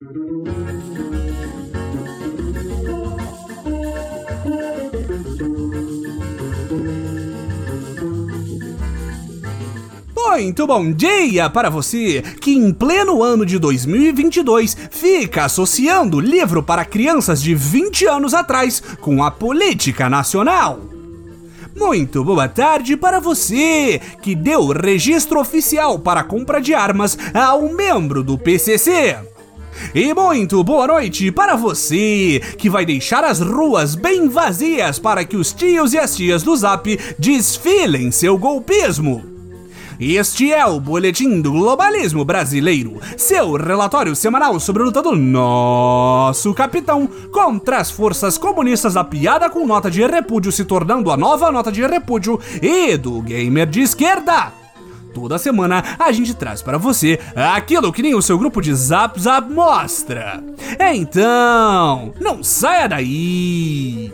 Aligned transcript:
Muito 0.00 0.14
bom 10.68 10.92
dia 10.92 11.50
para 11.50 11.68
você 11.68 12.22
que, 12.40 12.52
em 12.52 12.72
pleno 12.72 13.24
ano 13.24 13.44
de 13.44 13.58
2022, 13.58 14.76
fica 14.88 15.46
associando 15.46 16.20
livro 16.20 16.62
para 16.62 16.84
crianças 16.84 17.42
de 17.42 17.56
20 17.56 18.06
anos 18.06 18.34
atrás 18.34 18.80
com 19.00 19.24
a 19.24 19.32
política 19.32 20.08
nacional. 20.08 20.78
Muito 21.74 22.22
boa 22.22 22.48
tarde 22.48 22.96
para 22.96 23.18
você 23.18 24.00
que 24.22 24.36
deu 24.36 24.68
registro 24.68 25.40
oficial 25.40 25.98
para 25.98 26.22
compra 26.22 26.60
de 26.60 26.72
armas 26.72 27.18
a 27.34 27.56
um 27.56 27.74
membro 27.74 28.22
do 28.22 28.38
PCC. 28.38 29.27
E 29.94 30.12
muito 30.14 30.62
boa 30.62 30.86
noite 30.86 31.30
para 31.30 31.56
você 31.56 32.40
que 32.58 32.68
vai 32.68 32.84
deixar 32.84 33.24
as 33.24 33.40
ruas 33.40 33.94
bem 33.94 34.28
vazias 34.28 34.98
para 34.98 35.24
que 35.24 35.36
os 35.36 35.52
tios 35.52 35.92
e 35.92 35.98
as 35.98 36.16
tias 36.16 36.42
do 36.42 36.56
Zap 36.56 36.98
desfilem 37.18 38.10
seu 38.10 38.36
golpismo. 38.36 39.38
Este 40.00 40.52
é 40.52 40.64
o 40.64 40.78
Boletim 40.78 41.40
do 41.40 41.50
Globalismo 41.50 42.24
Brasileiro, 42.24 43.00
seu 43.16 43.54
relatório 43.54 44.14
semanal 44.14 44.60
sobre 44.60 44.82
a 44.82 44.86
luta 44.86 45.02
do 45.02 45.16
nosso 45.16 46.54
capitão 46.54 47.08
contra 47.32 47.78
as 47.78 47.90
forças 47.90 48.38
comunistas 48.38 48.94
da 48.94 49.02
piada 49.02 49.50
com 49.50 49.66
nota 49.66 49.90
de 49.90 50.06
repúdio 50.06 50.52
se 50.52 50.64
tornando 50.64 51.10
a 51.10 51.16
nova 51.16 51.50
nota 51.50 51.72
de 51.72 51.84
repúdio 51.84 52.38
e 52.62 52.96
do 52.96 53.20
gamer 53.22 53.66
de 53.66 53.80
esquerda. 53.80 54.52
Toda 55.18 55.36
semana 55.36 55.82
a 55.98 56.12
gente 56.12 56.32
traz 56.32 56.62
para 56.62 56.78
você 56.78 57.18
aquilo 57.34 57.92
que 57.92 58.02
nem 58.02 58.14
o 58.14 58.22
seu 58.22 58.38
grupo 58.38 58.60
de 58.60 58.72
Zap 58.72 59.20
Zap 59.20 59.52
mostra. 59.52 60.40
Então, 60.94 62.14
não 62.20 62.42
saia 62.44 62.88
daí! 62.88 64.12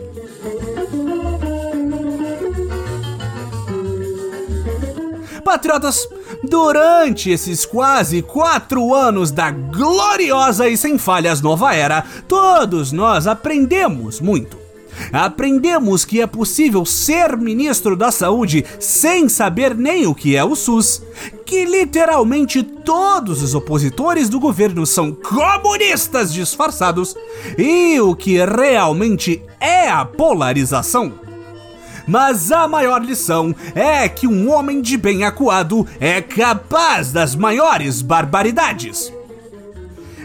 Patriotas, 5.43 6.09
durante 6.43 7.29
esses 7.29 7.67
quase 7.67 8.23
quatro 8.23 8.95
anos 8.95 9.29
da 9.29 9.51
gloriosa 9.51 10.67
e 10.67 10.75
sem 10.75 10.97
falhas 10.97 11.39
nova 11.39 11.75
era, 11.75 12.03
todos 12.27 12.91
nós 12.91 13.27
aprendemos 13.27 14.19
muito. 14.19 14.64
Aprendemos 15.11 16.05
que 16.05 16.21
é 16.21 16.27
possível 16.27 16.85
ser 16.85 17.37
ministro 17.37 17.95
da 17.95 18.11
Saúde 18.11 18.65
sem 18.79 19.27
saber 19.29 19.75
nem 19.75 20.07
o 20.07 20.15
que 20.15 20.35
é 20.35 20.43
o 20.43 20.55
SUS, 20.55 21.01
que 21.45 21.65
literalmente 21.65 22.63
todos 22.63 23.41
os 23.41 23.53
opositores 23.53 24.29
do 24.29 24.39
governo 24.39 24.85
são 24.85 25.11
comunistas 25.11 26.33
disfarçados 26.33 27.15
e 27.57 27.99
o 27.99 28.15
que 28.15 28.37
realmente 28.43 29.41
é 29.59 29.89
a 29.89 30.05
polarização. 30.05 31.13
Mas 32.07 32.51
a 32.51 32.67
maior 32.67 33.01
lição 33.01 33.53
é 33.73 34.07
que 34.07 34.27
um 34.27 34.51
homem 34.51 34.81
de 34.81 34.95
bem 34.95 35.23
acuado 35.23 35.87
é 35.99 36.21
capaz 36.21 37.11
das 37.11 37.35
maiores 37.35 38.01
barbaridades. 38.01 39.11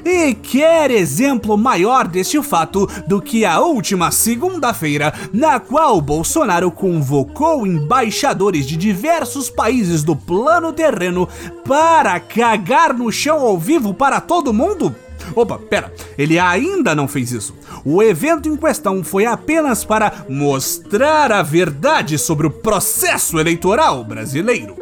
E 0.04 0.34
quer 0.34 0.90
exemplo 0.90 1.56
maior 1.56 2.06
deste 2.06 2.42
fato 2.42 2.88
do 3.06 3.20
que 3.20 3.44
a 3.44 3.60
última 3.60 4.10
segunda-feira, 4.10 5.12
na 5.32 5.60
qual 5.60 6.00
Bolsonaro 6.00 6.70
convocou 6.70 7.66
embaixadores 7.66 8.66
de 8.66 8.76
diversos 8.76 9.50
países 9.50 10.02
do 10.02 10.16
plano 10.16 10.72
terreno 10.72 11.28
para 11.66 12.18
cagar 12.20 12.94
no 12.94 13.10
chão 13.12 13.40
ao 13.40 13.58
vivo 13.58 13.92
para 13.92 14.20
todo 14.20 14.52
mundo? 14.52 14.94
Opa, 15.34 15.58
pera, 15.58 15.92
ele 16.18 16.38
ainda 16.38 16.94
não 16.94 17.06
fez 17.06 17.30
isso. 17.32 17.54
O 17.84 18.02
evento 18.02 18.48
em 18.48 18.56
questão 18.56 19.04
foi 19.04 19.26
apenas 19.26 19.84
para 19.84 20.24
mostrar 20.28 21.30
a 21.30 21.42
verdade 21.42 22.18
sobre 22.18 22.46
o 22.46 22.50
processo 22.50 23.38
eleitoral 23.38 24.02
brasileiro. 24.02 24.79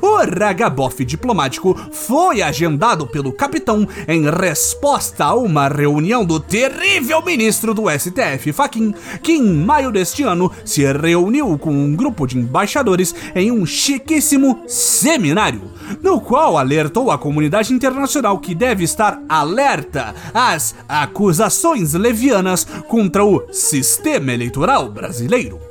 O 0.00 0.16
ragabof 0.16 1.04
diplomático 1.04 1.78
foi 1.92 2.42
agendado 2.42 3.06
pelo 3.06 3.32
capitão 3.32 3.86
em 4.06 4.30
resposta 4.30 5.24
a 5.24 5.34
uma 5.34 5.68
reunião 5.68 6.24
do 6.24 6.40
terrível 6.40 7.22
ministro 7.22 7.74
do 7.74 7.84
STF, 7.90 8.52
Faquin, 8.52 8.94
que 9.22 9.32
em 9.32 9.42
maio 9.42 9.90
deste 9.90 10.22
ano 10.22 10.50
se 10.64 10.84
reuniu 10.84 11.58
com 11.58 11.70
um 11.70 11.94
grupo 11.94 12.26
de 12.26 12.38
embaixadores 12.38 13.14
em 13.34 13.50
um 13.50 13.64
chiquíssimo 13.64 14.62
seminário, 14.66 15.70
no 16.02 16.20
qual 16.20 16.56
alertou 16.56 17.10
a 17.10 17.18
comunidade 17.18 17.72
internacional 17.72 18.38
que 18.38 18.54
deve 18.54 18.84
estar 18.84 19.20
alerta 19.28 20.14
às 20.32 20.74
acusações 20.88 21.94
levianas 21.94 22.64
contra 22.88 23.24
o 23.24 23.46
sistema 23.52 24.32
eleitoral 24.32 24.88
brasileiro. 24.88 25.65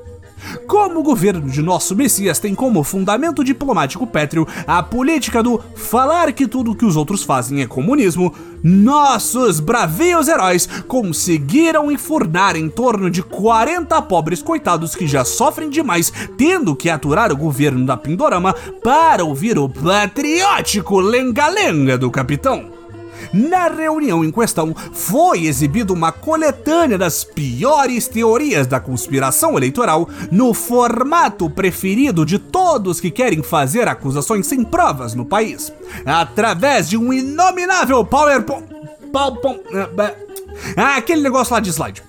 Como 0.68 1.00
o 1.00 1.04
governo 1.04 1.50
de 1.50 1.62
nosso 1.62 1.96
Messias 1.96 2.40
tem 2.40 2.54
como 2.54 2.84
fundamento 2.84 3.44
diplomático 3.44 4.06
pétreo 4.06 4.48
a 4.68 4.82
política 4.82 5.42
do 5.42 5.62
falar 5.76 6.32
que 6.34 6.48
tudo 6.48 6.76
que 6.76 6.86
os 6.86 6.96
outros 6.96 7.24
fazem 7.24 7.62
é 7.62 7.68
comunismo, 7.68 8.34
nossos 8.64 9.60
bravios 9.60 10.28
heróis 10.28 10.68
conseguiram 10.88 11.92
enfurnar 11.92 12.56
em 12.56 12.68
torno 12.68 13.10
de 13.10 13.22
40 13.22 14.02
pobres 14.04 14.42
coitados 14.42 14.96
que 14.96 15.08
já 15.08 15.24
sofrem 15.24 15.70
demais 15.70 16.12
tendo 16.38 16.76
que 16.76 16.90
aturar 16.90 17.32
o 17.32 17.38
governo 17.38 17.86
da 17.86 17.96
Pindorama 17.96 18.54
para 18.84 19.24
ouvir 19.24 19.58
o 19.58 19.70
patriótico 19.70 21.00
lenga-lenga 21.00 21.98
do 21.98 22.10
capitão. 22.10 22.75
Na 23.36 23.68
reunião 23.68 24.24
em 24.24 24.32
questão, 24.32 24.74
foi 24.94 25.46
exibida 25.46 25.92
uma 25.92 26.10
coletânea 26.10 26.98
das 26.98 27.26
piores 27.26 28.08
teorias 28.08 28.66
da 28.66 28.80
conspiração 28.80 29.58
eleitoral 29.58 30.08
no 30.32 30.54
formato 30.54 31.50
preferido 31.50 32.26
de 32.26 32.40
todos 32.40 33.02
que 33.02 33.12
querem 33.12 33.44
fazer 33.44 33.90
acusações 33.90 34.48
sem 34.48 34.64
provas 34.64 35.14
no 35.14 35.26
país, 35.26 35.70
através 36.06 36.88
de 36.88 36.98
um 36.98 37.12
inominável 37.12 38.06
PowerPoint. 38.06 38.68
PowerPoint 39.12 39.60
ah, 40.78 40.96
aquele 40.96 41.22
negócio 41.22 41.54
lá 41.54 41.60
de 41.60 41.72
slide. 41.72 42.02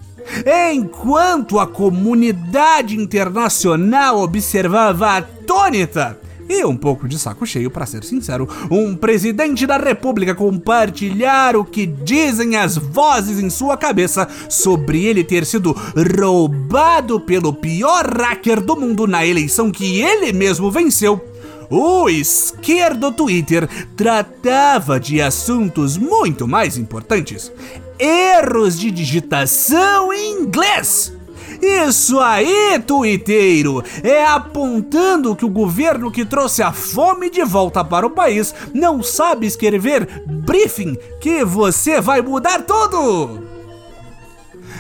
Enquanto 0.73 1.59
a 1.59 1.67
comunidade 1.67 2.97
internacional 2.97 4.21
observava 4.21 5.17
atônita 5.17 6.21
e 6.49 6.65
um 6.65 6.77
pouco 6.77 7.09
de 7.09 7.19
saco 7.19 7.47
cheio, 7.47 7.71
para 7.71 7.87
ser 7.87 8.05
sincero, 8.05 8.49
um 8.71 8.95
presidente 8.95 9.67
da 9.67 9.77
república 9.77 10.34
compartilhar 10.34 11.57
o 11.57 11.65
que 11.65 11.87
dizem 11.87 12.57
as 12.57 12.77
vozes 12.77 13.39
em 13.39 13.51
sua 13.51 13.77
cabeça 13.77 14.29
sobre 14.49 15.05
ele 15.05 15.25
ter 15.25 15.45
sido 15.45 15.77
roubado 16.19 17.21
pelo 17.21 17.53
pior 17.53 18.07
hacker 18.07 18.61
do 18.61 18.77
mundo 18.77 19.07
na 19.07 19.27
eleição 19.27 19.71
que 19.71 20.01
ele 20.01 20.33
mesmo 20.33 20.71
venceu. 20.71 21.21
O 21.69 22.09
esquerdo 22.09 23.11
Twitter 23.11 23.69
tratava 23.97 25.01
de 25.01 25.21
assuntos 25.21 25.97
muito 25.97 26.47
mais 26.47 26.78
importantes. 26.78 27.51
Erros 27.99 28.78
de 28.78 28.91
digitação 28.91 30.13
em 30.13 30.43
inglês 30.43 31.16
isso 31.61 32.21
aí, 32.21 32.78
tuiteiro! 32.87 33.83
É 34.03 34.25
apontando 34.25 35.34
que 35.37 35.44
o 35.44 35.50
governo 35.50 36.11
que 36.11 36.25
trouxe 36.25 36.62
a 36.62 36.72
fome 36.72 37.31
de 37.31 37.44
volta 37.44 37.84
para 37.84 38.06
o 38.06 38.11
país 38.11 38.55
não 38.75 39.03
sabe 39.03 39.47
escrever 39.47 40.22
briefing 40.27 40.97
que 41.21 41.45
você 41.45 42.00
vai 42.00 42.21
mudar 42.22 42.62
tudo! 42.62 43.56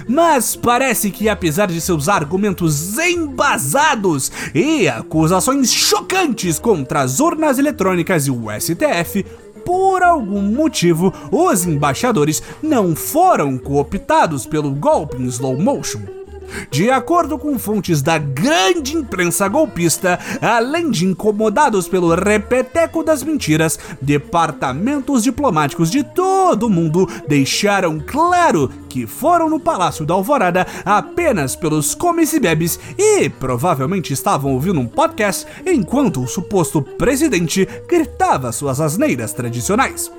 Mas 0.08 0.54
parece 0.54 1.10
que, 1.10 1.28
apesar 1.28 1.66
de 1.66 1.80
seus 1.80 2.08
argumentos 2.08 2.96
embasados 2.98 4.30
e 4.54 4.88
acusações 4.88 5.72
chocantes 5.72 6.58
contra 6.58 7.00
as 7.00 7.18
urnas 7.18 7.58
eletrônicas 7.58 8.26
e 8.26 8.30
o 8.30 8.44
STF, 8.60 9.24
por 9.64 10.02
algum 10.04 10.42
motivo, 10.42 11.12
os 11.32 11.66
embaixadores 11.66 12.40
não 12.62 12.94
foram 12.94 13.58
cooptados 13.58 14.46
pelo 14.46 14.70
golpe 14.70 15.16
em 15.20 15.26
slow 15.26 15.60
motion. 15.60 16.25
De 16.70 16.90
acordo 16.90 17.38
com 17.38 17.58
fontes 17.58 18.02
da 18.02 18.18
grande 18.18 18.96
imprensa 18.96 19.48
golpista, 19.48 20.18
além 20.40 20.90
de 20.90 21.04
incomodados 21.04 21.88
pelo 21.88 22.14
repeteco 22.14 23.02
das 23.02 23.22
mentiras, 23.22 23.78
departamentos 24.00 25.22
diplomáticos 25.22 25.90
de 25.90 26.02
todo 26.02 26.66
o 26.66 26.70
mundo 26.70 27.08
deixaram 27.28 27.98
claro 27.98 28.70
que 28.88 29.06
foram 29.06 29.50
no 29.50 29.60
Palácio 29.60 30.06
da 30.06 30.14
Alvorada 30.14 30.66
apenas 30.84 31.54
pelos 31.54 31.94
comes 31.94 32.32
e 32.32 32.40
bebes 32.40 32.78
e 32.96 33.28
provavelmente 33.28 34.12
estavam 34.12 34.52
ouvindo 34.52 34.80
um 34.80 34.86
podcast 34.86 35.46
enquanto 35.66 36.22
o 36.22 36.28
suposto 36.28 36.82
presidente 36.82 37.68
gritava 37.88 38.52
suas 38.52 38.80
asneiras 38.80 39.32
tradicionais. 39.32 40.10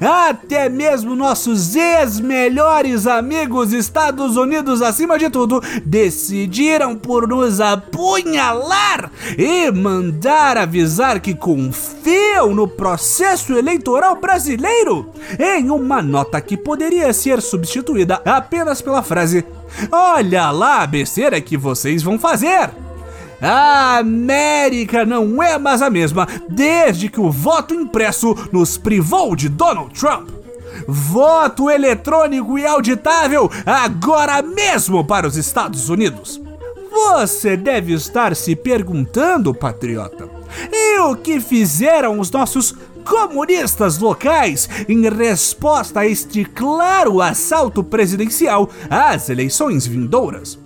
Até 0.00 0.68
mesmo 0.68 1.14
nossos 1.14 1.74
ex-melhores 1.76 3.06
amigos 3.06 3.72
Estados 3.72 4.36
Unidos, 4.36 4.82
acima 4.82 5.18
de 5.18 5.28
tudo, 5.30 5.62
decidiram 5.84 6.96
por 6.96 7.28
nos 7.28 7.60
apunhalar 7.60 9.10
e 9.36 9.70
mandar 9.70 10.56
avisar 10.56 11.20
que 11.20 11.34
confiam 11.34 12.54
no 12.54 12.66
processo 12.66 13.52
eleitoral 13.52 14.16
brasileiro 14.16 15.10
em 15.38 15.70
uma 15.70 16.02
nota 16.02 16.40
que 16.40 16.56
poderia 16.56 17.12
ser 17.12 17.40
substituída 17.40 18.20
apenas 18.24 18.80
pela 18.80 19.02
frase: 19.02 19.44
Olha 19.90 20.50
lá 20.50 20.82
a 20.82 20.86
besteira 20.86 21.40
que 21.40 21.56
vocês 21.56 22.02
vão 22.02 22.18
fazer. 22.18 22.70
A 23.42 23.98
América 23.98 25.04
não 25.04 25.42
é 25.42 25.58
mais 25.58 25.82
a 25.82 25.90
mesma 25.90 26.28
desde 26.48 27.08
que 27.08 27.20
o 27.20 27.28
voto 27.28 27.74
impresso 27.74 28.36
nos 28.52 28.78
privou 28.78 29.34
de 29.34 29.48
Donald 29.48 29.92
Trump. 29.98 30.28
Voto 30.86 31.68
eletrônico 31.68 32.56
e 32.56 32.64
auditável 32.64 33.50
agora 33.66 34.40
mesmo 34.42 35.04
para 35.04 35.26
os 35.26 35.36
Estados 35.36 35.88
Unidos. 35.88 36.40
Você 36.88 37.56
deve 37.56 37.94
estar 37.94 38.36
se 38.36 38.54
perguntando, 38.54 39.52
patriota, 39.52 40.28
e 40.70 41.00
o 41.00 41.16
que 41.16 41.40
fizeram 41.40 42.20
os 42.20 42.30
nossos 42.30 42.76
comunistas 43.04 43.98
locais 43.98 44.68
em 44.88 45.08
resposta 45.08 46.00
a 46.00 46.06
este 46.06 46.44
claro 46.44 47.20
assalto 47.20 47.82
presidencial 47.82 48.70
às 48.88 49.28
eleições 49.28 49.84
vindouras? 49.84 50.58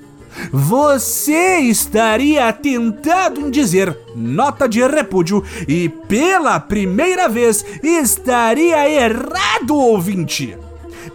Você 0.52 1.58
estaria 1.58 2.52
tentado 2.52 3.40
em 3.40 3.50
dizer 3.50 3.96
nota 4.14 4.68
de 4.68 4.86
repúdio 4.86 5.42
e 5.66 5.88
pela 5.88 6.58
primeira 6.60 7.28
vez 7.28 7.64
estaria 7.82 8.88
errado, 8.88 9.76
ouvinte. 9.76 10.56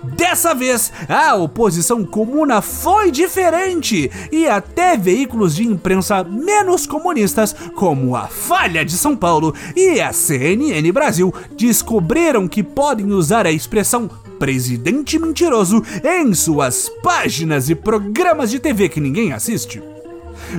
Dessa 0.03 0.55
vez, 0.55 0.91
a 1.07 1.35
oposição 1.35 2.03
comuna 2.03 2.61
foi 2.61 3.11
diferente 3.11 4.09
e 4.31 4.47
até 4.47 4.97
veículos 4.97 5.55
de 5.55 5.67
imprensa 5.67 6.23
menos 6.23 6.87
comunistas, 6.87 7.55
como 7.75 8.15
a 8.15 8.27
Falha 8.27 8.83
de 8.83 8.93
São 8.93 9.15
Paulo 9.15 9.53
e 9.75 10.01
a 10.01 10.11
CNN 10.11 10.91
Brasil, 10.91 11.33
descobriram 11.55 12.47
que 12.47 12.63
podem 12.63 13.11
usar 13.11 13.45
a 13.45 13.51
expressão 13.51 14.09
presidente 14.41 15.19
mentiroso 15.19 15.83
em 16.03 16.33
suas 16.33 16.89
páginas 17.03 17.69
e 17.69 17.75
programas 17.75 18.49
de 18.49 18.57
TV 18.57 18.89
que 18.89 18.99
ninguém 18.99 19.31
assiste. 19.31 19.83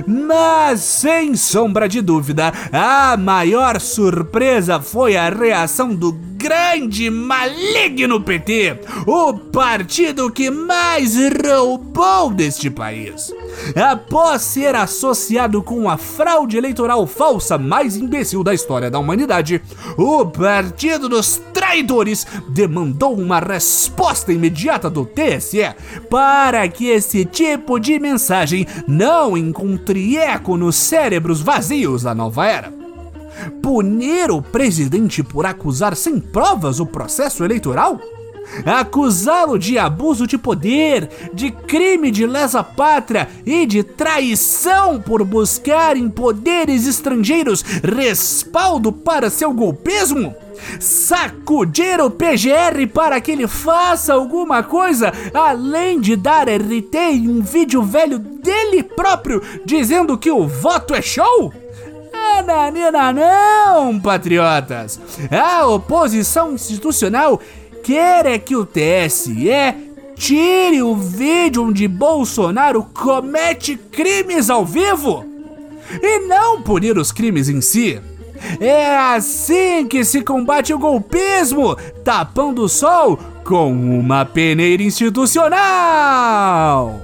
Mas, 0.07 0.79
sem 0.79 1.35
sombra 1.35 1.89
de 1.89 1.99
dúvida, 1.99 2.53
a 2.71 3.17
maior 3.17 3.81
surpresa 3.81 4.79
foi 4.79 5.17
a 5.17 5.29
reação 5.29 5.93
do 5.93 6.13
grande 6.43 7.09
maligno 7.09 8.19
PT, 8.19 8.79
o 9.05 9.33
partido 9.33 10.31
que 10.31 10.49
mais 10.49 11.15
roubou 11.45 12.31
deste 12.31 12.69
país. 12.69 13.33
Após 13.75 14.41
ser 14.41 14.75
associado 14.75 15.63
com 15.63 15.89
a 15.89 15.95
fraude 15.97 16.57
eleitoral 16.57 17.07
falsa 17.07 17.57
mais 17.57 17.95
imbecil 17.95 18.43
da 18.43 18.53
história 18.53 18.91
da 18.91 18.99
humanidade, 18.99 19.61
o 19.97 20.25
Partido 20.25 21.07
dos 21.07 21.37
Traidores 21.63 22.27
demandou 22.49 23.17
uma 23.17 23.39
resposta 23.39 24.33
imediata 24.33 24.89
do 24.89 25.05
TSE 25.05 25.73
para 26.09 26.67
que 26.67 26.89
esse 26.89 27.23
tipo 27.23 27.79
de 27.79 27.97
mensagem 27.97 28.67
não 28.85 29.37
encontre 29.37 30.17
eco 30.17 30.57
nos 30.57 30.75
cérebros 30.75 31.39
vazios 31.39 32.03
da 32.03 32.13
nova 32.13 32.45
era 32.45 32.73
punir 33.61 34.29
o 34.29 34.41
presidente 34.41 35.23
por 35.23 35.45
acusar 35.45 35.95
sem 35.95 36.19
provas 36.19 36.81
o 36.81 36.85
processo 36.85 37.45
eleitoral? 37.45 37.97
Acusá-lo 38.65 39.57
de 39.57 39.79
abuso 39.79 40.27
de 40.27 40.37
poder, 40.37 41.09
de 41.33 41.49
crime 41.49 42.11
de 42.11 42.27
lesa 42.27 42.61
pátria 42.61 43.29
e 43.45 43.65
de 43.65 43.83
traição 43.83 45.01
por 45.01 45.23
buscar 45.23 45.95
em 45.95 46.09
poderes 46.09 46.85
estrangeiros 46.85 47.61
respaldo 47.61 48.91
para 48.91 49.29
seu 49.29 49.53
golpismo? 49.53 50.35
Sacudir 50.79 51.99
o 52.01 52.09
PGR 52.09 52.87
para 52.93 53.19
que 53.21 53.31
ele 53.31 53.47
faça 53.47 54.13
alguma 54.13 54.63
coisa, 54.63 55.11
além 55.33 55.99
de 55.99 56.15
dar 56.15 56.47
RT 56.47 56.95
em 56.95 57.29
um 57.29 57.41
vídeo 57.41 57.81
velho 57.83 58.19
dele 58.19 58.83
próprio 58.83 59.41
dizendo 59.65 60.17
que 60.17 60.31
o 60.31 60.47
voto 60.47 60.93
é 60.93 61.01
show? 61.01 61.53
Nananina 62.11 63.13
não, 63.13 63.99
patriotas! 63.99 64.99
A 65.31 65.65
oposição 65.67 66.53
institucional 66.53 67.39
quer 67.83 68.25
é 68.25 68.37
que 68.39 68.55
o 68.55 68.65
TSE 68.65 69.33
tire 70.15 70.81
o 70.81 70.95
vídeo 70.95 71.63
onde 71.63 71.87
Bolsonaro 71.87 72.83
comete 72.93 73.75
crimes 73.75 74.49
ao 74.49 74.65
vivo 74.65 75.25
e 76.01 76.19
não 76.19 76.61
punir 76.61 76.97
os 76.97 77.11
crimes 77.11 77.49
em 77.49 77.61
si. 77.61 77.99
É 78.59 78.97
assim 78.97 79.87
que 79.87 80.03
se 80.03 80.21
combate 80.21 80.73
o 80.73 80.79
golpismo, 80.79 81.75
tapando 82.03 82.63
o 82.63 82.69
sol 82.69 83.17
com 83.43 83.71
uma 83.71 84.25
peneira 84.25 84.83
institucional. 84.83 87.01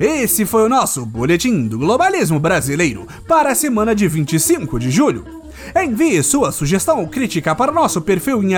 Esse 0.00 0.46
foi 0.46 0.62
o 0.62 0.68
nosso 0.68 1.04
Boletim 1.04 1.66
do 1.66 1.76
Globalismo 1.76 2.38
Brasileiro 2.38 3.04
para 3.26 3.50
a 3.50 3.54
semana 3.54 3.96
de 3.96 4.06
25 4.06 4.78
de 4.78 4.92
julho. 4.92 5.37
Envie 5.76 6.22
sua 6.22 6.52
sugestão 6.52 7.00
ou 7.00 7.08
crítica 7.08 7.54
para 7.54 7.72
nosso 7.72 8.00
perfil 8.00 8.42
em 8.42 8.54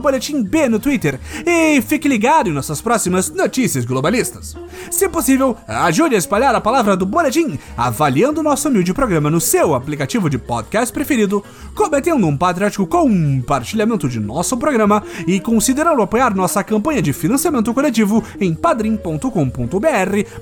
boletimb 0.00 0.68
no 0.68 0.78
Twitter 0.78 1.18
e 1.46 1.80
fique 1.82 2.08
ligado 2.08 2.48
em 2.48 2.52
nossas 2.52 2.80
próximas 2.80 3.30
notícias 3.30 3.84
globalistas. 3.84 4.56
Se 4.90 5.08
possível, 5.08 5.56
ajude 5.66 6.14
a 6.14 6.18
espalhar 6.18 6.54
a 6.54 6.60
palavra 6.60 6.96
do 6.96 7.06
Boletim 7.06 7.58
avaliando 7.76 8.42
nosso 8.42 8.68
humilde 8.68 8.94
programa 8.94 9.30
no 9.30 9.40
seu 9.40 9.74
aplicativo 9.74 10.28
de 10.30 10.38
podcast 10.38 10.92
preferido, 10.92 11.44
cometendo 11.74 12.26
um 12.26 12.36
patriótico 12.36 12.86
compartilhamento 12.86 14.08
de 14.08 14.20
nosso 14.20 14.56
programa 14.56 15.02
e 15.26 15.40
considerando 15.40 16.02
apoiar 16.02 16.34
nossa 16.34 16.62
campanha 16.64 17.02
de 17.02 17.12
financiamento 17.12 17.72
coletivo 17.72 18.22
em 18.40 18.54
padrim.com.br 18.54 19.28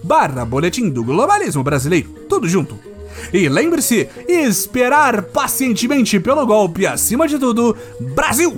barra 0.03 0.45
Boletim 0.45 0.91
do 0.91 1.05
Globalismo 1.05 1.63
Brasileiro. 1.63 2.09
Tudo 2.29 2.49
junto. 2.49 2.96
E 3.33 3.49
lembre-se, 3.49 4.09
esperar 4.29 5.23
pacientemente 5.25 6.21
pelo 6.21 6.47
golpe 6.47 6.87
acima 6.87 7.27
de 7.27 7.39
tudo, 7.39 7.77
Brasil! 8.01 8.57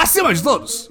Acima 0.00 0.32
de 0.32 0.42
todos! 0.42 0.90